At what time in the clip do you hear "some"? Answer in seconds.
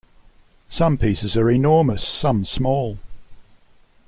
0.67-0.97, 2.03-2.43